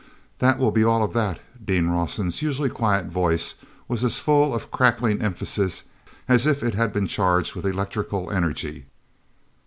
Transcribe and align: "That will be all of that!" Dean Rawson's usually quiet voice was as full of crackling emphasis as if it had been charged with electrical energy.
"That 0.39 0.57
will 0.57 0.71
be 0.71 0.83
all 0.83 1.03
of 1.03 1.13
that!" 1.13 1.39
Dean 1.63 1.87
Rawson's 1.89 2.41
usually 2.41 2.71
quiet 2.71 3.05
voice 3.05 3.53
was 3.87 4.03
as 4.03 4.17
full 4.17 4.55
of 4.55 4.71
crackling 4.71 5.21
emphasis 5.21 5.83
as 6.27 6.47
if 6.47 6.63
it 6.63 6.73
had 6.73 6.91
been 6.91 7.05
charged 7.05 7.53
with 7.53 7.67
electrical 7.67 8.31
energy. 8.31 8.87